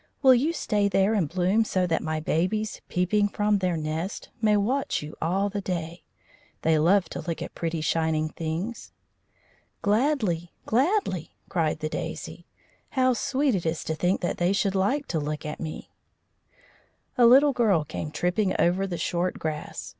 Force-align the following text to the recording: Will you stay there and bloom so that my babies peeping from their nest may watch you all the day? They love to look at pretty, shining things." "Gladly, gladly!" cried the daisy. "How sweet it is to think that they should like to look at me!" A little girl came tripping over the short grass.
Will 0.23 0.33
you 0.33 0.51
stay 0.51 0.87
there 0.87 1.13
and 1.13 1.29
bloom 1.29 1.63
so 1.63 1.85
that 1.85 2.01
my 2.01 2.19
babies 2.19 2.81
peeping 2.89 3.27
from 3.27 3.59
their 3.59 3.77
nest 3.77 4.29
may 4.41 4.57
watch 4.57 5.03
you 5.03 5.15
all 5.21 5.47
the 5.47 5.61
day? 5.61 6.01
They 6.63 6.79
love 6.79 7.07
to 7.09 7.21
look 7.21 7.39
at 7.39 7.53
pretty, 7.53 7.81
shining 7.81 8.29
things." 8.29 8.93
"Gladly, 9.83 10.53
gladly!" 10.65 11.35
cried 11.49 11.81
the 11.81 11.89
daisy. 11.89 12.47
"How 12.89 13.13
sweet 13.13 13.53
it 13.53 13.63
is 13.63 13.83
to 13.83 13.93
think 13.93 14.21
that 14.21 14.37
they 14.37 14.53
should 14.53 14.73
like 14.73 15.05
to 15.09 15.19
look 15.19 15.45
at 15.45 15.59
me!" 15.59 15.91
A 17.15 17.27
little 17.27 17.53
girl 17.53 17.83
came 17.83 18.09
tripping 18.09 18.59
over 18.59 18.87
the 18.87 18.97
short 18.97 19.37
grass. 19.37 19.89